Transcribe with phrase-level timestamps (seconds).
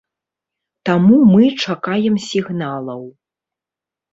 [0.89, 3.05] Таму мы чакаем сігналаў.